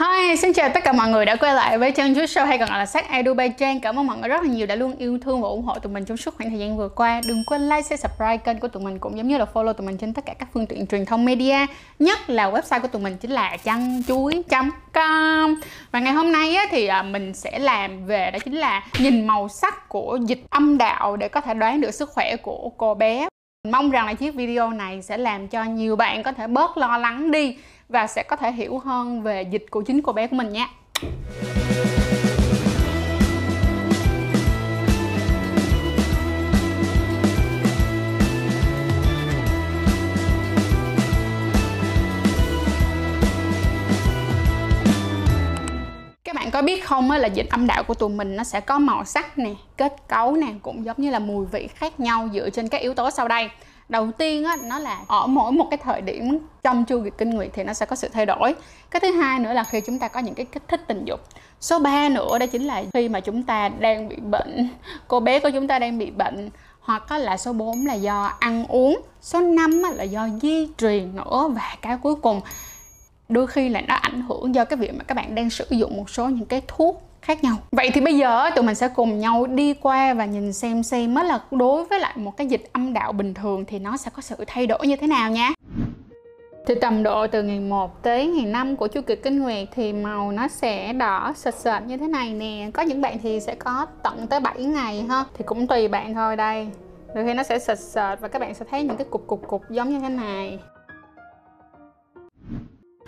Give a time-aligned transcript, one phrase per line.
[0.00, 2.58] Hi, xin chào tất cả mọi người đã quay lại với Trang Chút Show hay
[2.58, 3.80] còn gọi là Sắc Edu by Trang.
[3.80, 5.92] Cảm ơn mọi người rất là nhiều đã luôn yêu thương và ủng hộ tụi
[5.92, 7.20] mình trong suốt khoảng thời gian vừa qua.
[7.26, 9.86] Đừng quên like, share, subscribe kênh của tụi mình cũng giống như là follow tụi
[9.86, 11.66] mình trên tất cả các phương tiện truyền thông media.
[11.98, 16.86] Nhất là website của tụi mình chính là chăn.com Và ngày hôm nay á, thì
[16.86, 21.16] à, mình sẽ làm về đó chính là nhìn màu sắc của dịch âm đạo
[21.16, 23.28] để có thể đoán được sức khỏe của cô bé.
[23.64, 26.98] Mong rằng là chiếc video này sẽ làm cho nhiều bạn có thể bớt lo
[26.98, 27.56] lắng đi
[27.88, 30.68] và sẽ có thể hiểu hơn về dịch của chính cô bé của mình nha.
[46.68, 49.38] Biết không á là dịch âm đạo của tụi mình nó sẽ có màu sắc
[49.38, 52.80] nè kết cấu nè cũng giống như là mùi vị khác nhau dựa trên các
[52.80, 53.48] yếu tố sau đây.
[53.88, 57.30] Đầu tiên á, nó là ở mỗi một cái thời điểm trong chu kỳ kinh
[57.30, 58.54] nguyệt thì nó sẽ có sự thay đổi.
[58.90, 61.20] Cái thứ hai nữa là khi chúng ta có những cái kích thích tình dục.
[61.60, 64.68] Số 3 nữa đó chính là khi mà chúng ta đang bị bệnh
[65.08, 68.66] cô bé của chúng ta đang bị bệnh hoặc là số 4 là do ăn
[68.66, 72.40] uống số 5 là do di truyền nữa và cái cuối cùng
[73.28, 75.96] đôi khi là nó ảnh hưởng do cái việc mà các bạn đang sử dụng
[75.96, 77.56] một số những cái thuốc khác nhau.
[77.70, 81.14] Vậy thì bây giờ tụi mình sẽ cùng nhau đi qua và nhìn xem xem
[81.14, 84.10] mới là đối với lại một cái dịch âm đạo bình thường thì nó sẽ
[84.14, 85.52] có sự thay đổi như thế nào nha.
[86.66, 89.92] Thì tầm độ từ ngày 1 tới ngày 5 của chu kỳ kinh nguyệt thì
[89.92, 92.70] màu nó sẽ đỏ sệt sệt như thế này nè.
[92.74, 95.24] Có những bạn thì sẽ có tận tới 7 ngày ha.
[95.38, 96.68] Thì cũng tùy bạn thôi đây.
[97.14, 99.48] Đôi khi nó sẽ sệt sệt và các bạn sẽ thấy những cái cục cục
[99.48, 100.58] cục giống như thế này.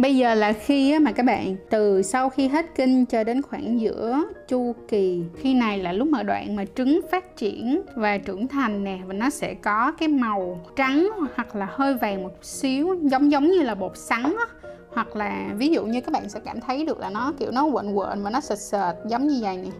[0.00, 3.80] Bây giờ là khi mà các bạn, từ sau khi hết kinh cho đến khoảng
[3.80, 8.48] giữa chu kỳ, Khi này là lúc mà đoạn mà trứng phát triển và trưởng
[8.48, 12.94] thành nè, Và nó sẽ có cái màu trắng hoặc là hơi vàng một xíu,
[13.02, 14.68] Giống giống như là bột sắn á.
[14.88, 17.68] Hoặc là ví dụ như các bạn sẽ cảm thấy được là nó kiểu nó
[17.72, 19.70] quện quện và nó sệt sệt, giống như vậy nè.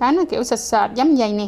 [0.00, 1.46] Đó, nó kiểu sệt sệt, giống như vậy nè.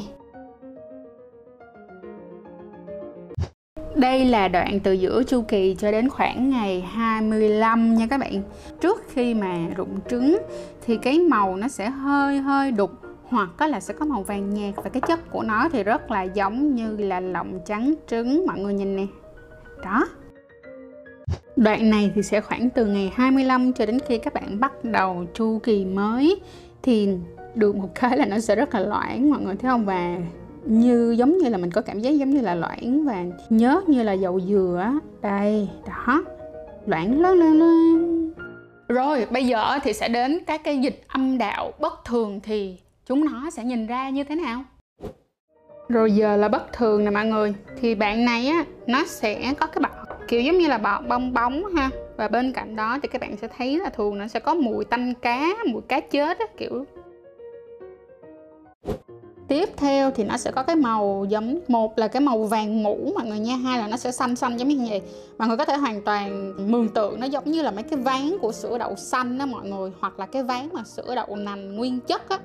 [4.03, 8.43] Đây là đoạn từ giữa chu kỳ cho đến khoảng ngày 25 nha các bạn.
[8.81, 10.39] Trước khi mà rụng trứng,
[10.87, 12.91] thì cái màu nó sẽ hơi hơi đục,
[13.25, 16.11] hoặc có là sẽ có màu vàng nhạt và cái chất của nó thì rất
[16.11, 19.07] là giống như là lòng trắng trứng, mọi người nhìn nè.
[19.85, 20.09] Đó.
[21.57, 25.25] Đoạn này thì sẽ khoảng từ ngày 25 cho đến khi các bạn bắt đầu
[25.35, 26.41] chu kỳ mới,
[26.83, 27.09] thì
[27.55, 29.85] được một cái là nó sẽ rất là loãng, mọi người thấy không?
[29.85, 30.17] Và
[30.65, 34.03] như giống như là mình có cảm giác giống như là loãng và nhớt như
[34.03, 34.93] là dầu dừa
[35.23, 36.25] đây, đó.
[36.87, 38.33] Loãng lớn lên lên
[38.89, 43.25] rồi, bây giờ thì sẽ đến các cái dịch âm đạo bất thường thì chúng
[43.25, 44.65] nó sẽ nhìn ra như thế nào?
[45.89, 47.55] Rồi giờ là bất thường nè mọi người.
[47.81, 51.35] Thì bạn này á, nó sẽ có cái bọt kiểu giống như là bọt bong
[51.35, 51.91] bóng ha.
[52.17, 54.85] Và bên cạnh đó thì các bạn sẽ thấy là thường nó sẽ có mùi
[54.85, 56.85] tanh cá, mùi cá chết á, kiểu
[59.53, 63.13] tiếp theo thì nó sẽ có cái màu giống, một là cái màu vàng mũ
[63.15, 65.01] mọi người nha, hai là nó sẽ xanh xanh giống như vậy.
[65.39, 68.39] Mọi người có thể hoàn toàn mường tượng nó giống như là mấy cái ván
[68.41, 71.77] của sữa đậu xanh đó mọi người, hoặc là cái ván mà sữa đậu nành
[71.77, 72.39] nguyên chất á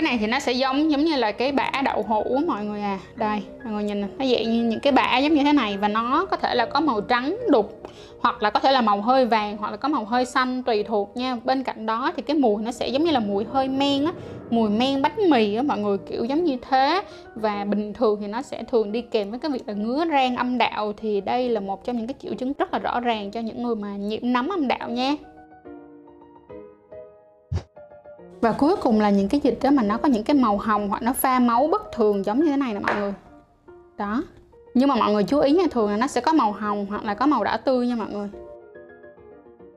[0.00, 2.80] cái này thì nó sẽ giống giống như là cái bã đậu hũ mọi người
[2.80, 2.98] à.
[3.16, 5.88] Đây, mọi người nhìn nó dạng như những cái bã giống như thế này và
[5.88, 7.82] nó có thể là có màu trắng, đục,
[8.20, 10.82] hoặc là có thể là màu hơi vàng, hoặc là có màu hơi xanh, tùy
[10.82, 11.36] thuộc nha.
[11.44, 14.12] Bên cạnh đó thì cái mùi nó sẽ giống như là mùi hơi men á,
[14.50, 17.02] mùi men bánh mì á, mọi người kiểu giống như thế.
[17.34, 20.36] Và bình thường thì nó sẽ thường đi kèm với cái việc là ngứa rang
[20.36, 23.30] âm đạo thì đây là một trong những cái triệu chứng rất là rõ ràng
[23.30, 25.16] cho những người mà nhiễm nấm âm đạo nha
[28.40, 30.88] và cuối cùng là những cái dịch đó mà nó có những cái màu hồng
[30.88, 33.14] hoặc nó pha máu bất thường giống như thế này nè mọi người.
[33.98, 34.22] Đó.
[34.74, 37.04] Nhưng mà mọi người chú ý nha thường là nó sẽ có màu hồng hoặc
[37.04, 38.28] là có màu đỏ tươi nha mọi người.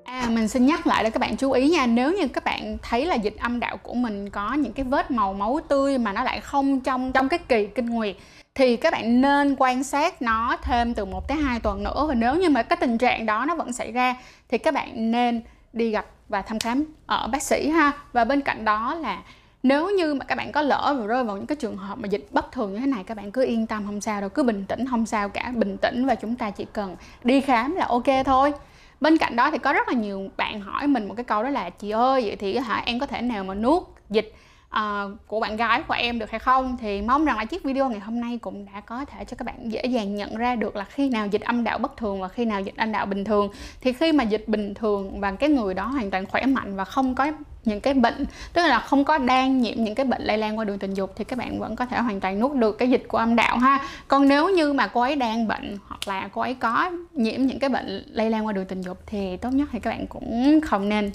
[0.03, 2.77] À, mình xin nhắc lại để các bạn chú ý nha Nếu như các bạn
[2.81, 6.13] thấy là dịch âm đạo của mình có những cái vết màu máu tươi mà
[6.13, 8.15] nó lại không trong trong cái kỳ kinh nguyệt
[8.55, 12.05] thì các bạn nên quan sát nó thêm từ 1 tới 2 tuần nữa.
[12.07, 14.15] Và nếu như mà cái tình trạng đó nó vẫn xảy ra
[14.49, 15.41] thì các bạn nên
[15.73, 17.91] đi gặp và thăm khám ở bác sĩ ha.
[18.13, 19.23] Và bên cạnh đó là
[19.63, 22.07] nếu như mà các bạn có lỡ và rơi vào những cái trường hợp mà
[22.07, 24.43] dịch bất thường như thế này, các bạn cứ yên tâm, không sao đâu, cứ
[24.43, 27.85] bình tĩnh, không sao cả, bình tĩnh và chúng ta chỉ cần đi khám là
[27.85, 28.53] ok thôi.
[29.01, 31.49] Bên cạnh đó thì có rất là nhiều bạn hỏi mình một cái câu đó
[31.49, 34.35] là, chị ơi, vậy thì hả, em có thể nào mà nuốt dịch
[34.77, 36.77] uh, của bạn gái của em được hay không?
[36.81, 39.45] Thì mong rằng là chiếc video ngày hôm nay cũng đã có thể cho các
[39.45, 42.27] bạn dễ dàng nhận ra được là khi nào dịch âm đạo bất thường và
[42.27, 43.49] khi nào dịch âm đạo bình thường.
[43.81, 46.85] Thì khi mà dịch bình thường và cái người đó hoàn toàn khỏe mạnh và
[46.85, 47.31] không có
[47.65, 50.65] những cái bệnh tức là không có đang nhiễm những cái bệnh lây lan qua
[50.65, 53.03] đường tình dục thì các bạn vẫn có thể hoàn toàn nuốt được cái dịch
[53.07, 53.79] của âm đạo ha.
[54.07, 57.59] Còn nếu như mà cô ấy đang bệnh hoặc là cô ấy có nhiễm những
[57.59, 60.59] cái bệnh lây lan qua đường tình dục thì tốt nhất thì các bạn cũng
[60.61, 61.11] không nên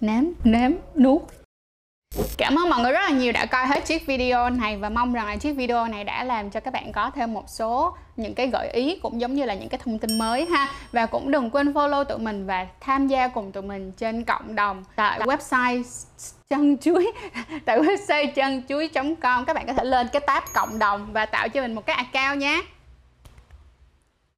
[0.00, 1.22] nếm nếm nuốt.
[2.38, 5.12] Cảm ơn mọi người rất là nhiều đã coi hết chiếc video này và mong
[5.12, 8.34] rằng là chiếc video này đã làm cho các bạn có thêm một số những
[8.34, 10.68] cái gợi ý cũng giống như là những cái thông tin mới ha.
[10.92, 14.54] Và cũng đừng quên follow tụi mình và tham gia cùng tụi mình trên cộng
[14.54, 15.82] đồng tại website
[16.50, 17.12] chân chuối
[17.64, 21.48] tại website chân chuối.com các bạn có thể lên cái tab cộng đồng và tạo
[21.48, 22.62] cho mình một cái account nhé